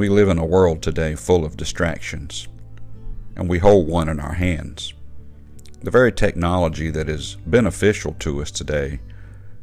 We 0.00 0.08
live 0.08 0.30
in 0.30 0.38
a 0.38 0.46
world 0.46 0.80
today 0.80 1.14
full 1.14 1.44
of 1.44 1.58
distractions, 1.58 2.48
and 3.36 3.50
we 3.50 3.58
hold 3.58 3.86
one 3.86 4.08
in 4.08 4.18
our 4.18 4.32
hands. 4.32 4.94
The 5.82 5.90
very 5.90 6.10
technology 6.10 6.88
that 6.88 7.06
is 7.06 7.36
beneficial 7.44 8.16
to 8.20 8.40
us 8.40 8.50
today 8.50 9.00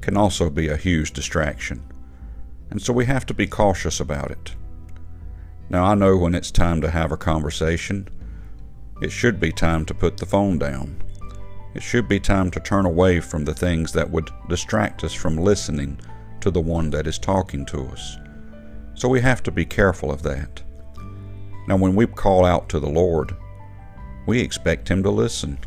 can 0.00 0.16
also 0.16 0.48
be 0.48 0.68
a 0.68 0.76
huge 0.76 1.12
distraction, 1.12 1.82
and 2.70 2.80
so 2.80 2.92
we 2.92 3.06
have 3.06 3.26
to 3.26 3.34
be 3.34 3.48
cautious 3.48 3.98
about 3.98 4.30
it. 4.30 4.54
Now, 5.68 5.86
I 5.86 5.96
know 5.96 6.16
when 6.16 6.36
it's 6.36 6.52
time 6.52 6.80
to 6.82 6.92
have 6.92 7.10
a 7.10 7.16
conversation, 7.16 8.06
it 9.02 9.10
should 9.10 9.40
be 9.40 9.50
time 9.50 9.84
to 9.86 9.94
put 9.94 10.16
the 10.16 10.26
phone 10.26 10.60
down. 10.60 11.02
It 11.74 11.82
should 11.82 12.06
be 12.06 12.20
time 12.20 12.52
to 12.52 12.60
turn 12.60 12.86
away 12.86 13.18
from 13.18 13.44
the 13.44 13.54
things 13.54 13.92
that 13.94 14.12
would 14.12 14.30
distract 14.48 15.02
us 15.02 15.12
from 15.12 15.36
listening 15.36 15.98
to 16.38 16.52
the 16.52 16.60
one 16.60 16.90
that 16.90 17.08
is 17.08 17.18
talking 17.18 17.66
to 17.66 17.86
us. 17.86 18.16
So 18.94 19.08
we 19.08 19.20
have 19.20 19.42
to 19.44 19.50
be 19.50 19.64
careful 19.64 20.10
of 20.12 20.22
that. 20.22 20.62
Now, 21.68 21.76
when 21.76 21.94
we 21.94 22.06
call 22.06 22.44
out 22.44 22.68
to 22.70 22.80
the 22.80 22.88
Lord, 22.88 23.34
we 24.26 24.40
expect 24.40 24.88
Him 24.88 25.02
to 25.02 25.10
listen. 25.10 25.58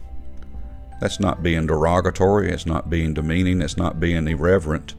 That's 0.99 1.19
not 1.19 1.43
being 1.43 1.67
derogatory, 1.67 2.51
it's 2.51 2.65
not 2.65 2.89
being 2.89 3.13
demeaning, 3.13 3.61
it's 3.61 3.77
not 3.77 3.99
being 3.99 4.27
irreverent. 4.27 4.95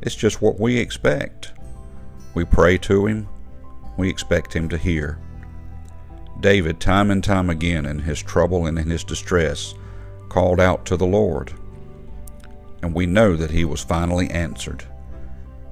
It's 0.00 0.16
just 0.16 0.42
what 0.42 0.58
we 0.58 0.78
expect. 0.78 1.52
We 2.34 2.44
pray 2.44 2.78
to 2.78 3.06
Him, 3.06 3.28
we 3.96 4.08
expect 4.08 4.54
Him 4.54 4.68
to 4.70 4.78
hear. 4.78 5.18
David, 6.40 6.80
time 6.80 7.12
and 7.12 7.22
time 7.22 7.50
again, 7.50 7.86
in 7.86 8.00
his 8.00 8.20
trouble 8.20 8.66
and 8.66 8.76
in 8.78 8.90
his 8.90 9.04
distress, 9.04 9.74
called 10.28 10.60
out 10.60 10.84
to 10.86 10.96
the 10.96 11.06
Lord. 11.06 11.52
And 12.82 12.92
we 12.92 13.06
know 13.06 13.36
that 13.36 13.50
he 13.50 13.64
was 13.64 13.80
finally 13.80 14.28
answered. 14.30 14.84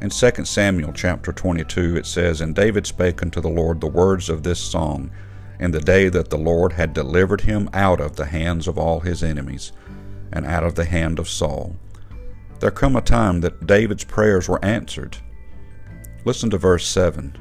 In 0.01 0.09
2 0.09 0.47
Samuel 0.47 0.95
chapter 0.95 1.31
22 1.31 1.97
it 1.97 2.07
says, 2.07 2.41
And 2.41 2.55
David 2.55 2.87
spake 2.87 3.23
unto 3.23 3.39
the 3.43 3.51
Lord 3.51 3.81
the 3.81 3.87
words 3.87 4.31
of 4.31 4.43
this 4.43 4.59
song, 4.59 5.11
in 5.59 5.73
the 5.73 5.81
day 5.81 6.09
that 6.09 6.31
the 6.31 6.39
Lord 6.39 6.73
had 6.73 6.95
delivered 6.95 7.43
him 7.43 7.69
out 7.75 8.01
of 8.01 8.17
the 8.17 8.25
hands 8.25 8.67
of 8.67 8.79
all 8.79 9.01
his 9.01 9.23
enemies, 9.23 9.73
and 10.33 10.47
out 10.47 10.65
of 10.65 10.75
the 10.75 10.87
hand 10.87 11.19
of 11.19 11.29
Saul. 11.29 11.77
There 12.61 12.71
come 12.71 12.97
a 12.97 13.03
time 13.03 13.43
that 13.43 13.67
David's 13.67 14.05
prayers 14.05 14.49
were 14.49 14.65
answered. 14.65 15.19
Listen 16.25 16.49
to 16.49 16.57
verse 16.57 16.87
7. 16.87 17.37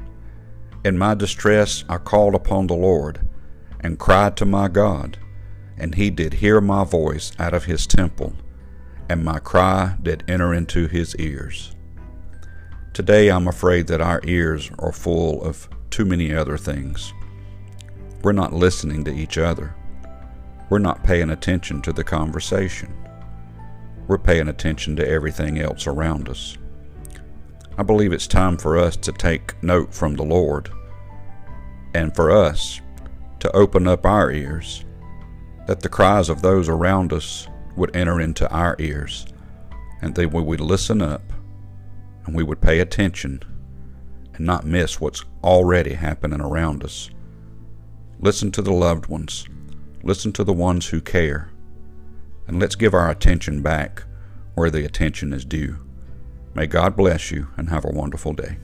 In 0.84 0.98
my 0.98 1.14
distress 1.14 1.84
I 1.88 1.96
called 1.96 2.34
upon 2.34 2.66
the 2.66 2.74
Lord, 2.74 3.26
and 3.80 3.98
cried 3.98 4.36
to 4.36 4.44
my 4.44 4.68
God, 4.68 5.16
and 5.78 5.94
he 5.94 6.10
did 6.10 6.34
hear 6.34 6.60
my 6.60 6.84
voice 6.84 7.32
out 7.38 7.54
of 7.54 7.64
his 7.64 7.86
temple, 7.86 8.34
and 9.08 9.24
my 9.24 9.38
cry 9.38 9.96
did 10.02 10.24
enter 10.28 10.52
into 10.52 10.88
his 10.88 11.16
ears. 11.16 11.74
Today 12.92 13.28
I'm 13.30 13.46
afraid 13.46 13.86
that 13.86 14.00
our 14.00 14.20
ears 14.24 14.68
are 14.80 14.90
full 14.90 15.44
of 15.44 15.68
too 15.90 16.04
many 16.04 16.34
other 16.34 16.58
things. 16.58 17.12
We're 18.22 18.32
not 18.32 18.52
listening 18.52 19.04
to 19.04 19.14
each 19.14 19.38
other. 19.38 19.76
We're 20.70 20.80
not 20.80 21.04
paying 21.04 21.30
attention 21.30 21.82
to 21.82 21.92
the 21.92 22.02
conversation. 22.02 22.92
We're 24.08 24.18
paying 24.18 24.48
attention 24.48 24.96
to 24.96 25.08
everything 25.08 25.60
else 25.60 25.86
around 25.86 26.28
us. 26.28 26.58
I 27.78 27.84
believe 27.84 28.12
it's 28.12 28.26
time 28.26 28.56
for 28.58 28.76
us 28.76 28.96
to 28.96 29.12
take 29.12 29.62
note 29.62 29.94
from 29.94 30.16
the 30.16 30.24
Lord 30.24 30.68
and 31.94 32.14
for 32.14 32.32
us 32.32 32.80
to 33.38 33.52
open 33.52 33.86
up 33.86 34.04
our 34.04 34.32
ears, 34.32 34.84
that 35.68 35.80
the 35.80 35.88
cries 35.88 36.28
of 36.28 36.42
those 36.42 36.68
around 36.68 37.12
us 37.12 37.46
would 37.76 37.94
enter 37.94 38.20
into 38.20 38.50
our 38.50 38.74
ears, 38.80 39.26
and 40.02 40.12
that 40.16 40.32
we 40.32 40.42
would 40.42 40.60
listen 40.60 41.00
up 41.00 41.22
and 42.26 42.34
we 42.34 42.42
would 42.42 42.60
pay 42.60 42.80
attention 42.80 43.42
and 44.34 44.46
not 44.46 44.64
miss 44.64 45.00
what's 45.00 45.24
already 45.42 45.94
happening 45.94 46.40
around 46.40 46.84
us. 46.84 47.10
Listen 48.18 48.50
to 48.52 48.62
the 48.62 48.72
loved 48.72 49.06
ones, 49.06 49.46
listen 50.02 50.32
to 50.32 50.44
the 50.44 50.52
ones 50.52 50.88
who 50.88 51.00
care, 51.00 51.50
and 52.46 52.58
let's 52.58 52.74
give 52.74 52.94
our 52.94 53.10
attention 53.10 53.62
back 53.62 54.04
where 54.54 54.70
the 54.70 54.84
attention 54.84 55.32
is 55.32 55.44
due. 55.44 55.78
May 56.54 56.66
God 56.66 56.96
bless 56.96 57.30
you 57.30 57.48
and 57.56 57.70
have 57.70 57.84
a 57.84 57.92
wonderful 57.92 58.32
day. 58.32 58.58